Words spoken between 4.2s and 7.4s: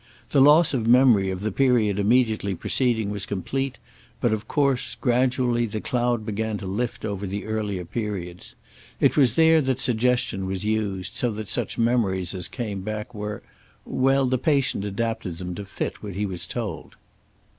of course, gradually, the cloud began to lift over